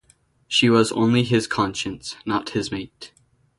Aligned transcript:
She 0.47 0.67
was 0.67 0.91
only 0.93 1.21
his 1.23 1.45
conscience, 1.45 2.15
not 2.25 2.49
his 2.49 2.71
mate. 2.71 3.11